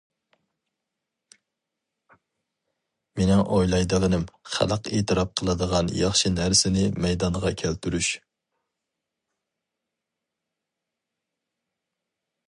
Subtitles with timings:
[3.21, 8.11] مېنىڭ ئويلايدىغىنىم خەلق ئېتىراپ قىلىدىغان ياخشى نەرسىنى مەيدانغا كەلتۈرۈش.